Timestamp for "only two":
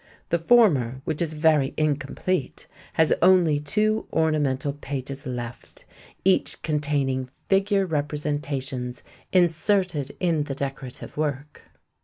3.21-4.07